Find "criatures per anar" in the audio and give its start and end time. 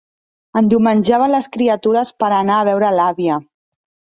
1.57-2.59